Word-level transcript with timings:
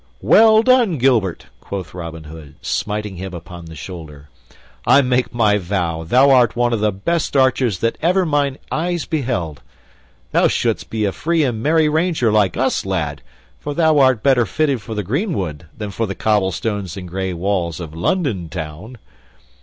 "Well 0.23 0.63
done, 0.63 0.97
Gilbert!" 0.97 1.45
quoth 1.59 1.93
Robin 1.93 2.23
Hood, 2.23 2.55
smiting 2.63 3.17
him 3.17 3.35
upon 3.35 3.65
the 3.65 3.75
shoulder. 3.75 4.29
"I 4.83 5.03
make 5.03 5.31
my 5.31 5.59
vow, 5.59 6.03
thou 6.05 6.31
art 6.31 6.55
one 6.55 6.73
of 6.73 6.79
the 6.79 6.91
best 6.91 7.37
archers 7.37 7.77
that 7.81 7.99
ever 8.01 8.25
mine 8.25 8.57
eyes 8.71 9.05
beheld. 9.05 9.61
Thou 10.31 10.47
shouldst 10.47 10.89
be 10.89 11.05
a 11.05 11.11
free 11.11 11.43
and 11.43 11.61
merry 11.61 11.87
ranger 11.87 12.31
like 12.31 12.57
us, 12.57 12.83
lad, 12.83 13.21
for 13.59 13.75
thou 13.75 13.99
art 13.99 14.23
better 14.23 14.47
fitted 14.47 14.81
for 14.81 14.95
the 14.95 15.03
greenwood 15.03 15.67
than 15.77 15.91
for 15.91 16.07
the 16.07 16.15
cobblestones 16.15 16.97
and 16.97 17.07
gray 17.07 17.31
walls 17.31 17.79
of 17.79 17.93
London 17.93 18.49
Town." 18.49 18.97